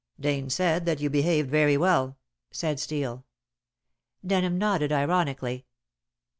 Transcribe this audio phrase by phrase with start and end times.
[0.19, 2.17] "Dane said that you behaved very well,"
[2.49, 3.23] said Steel.
[4.25, 5.67] Denham nodded ironically.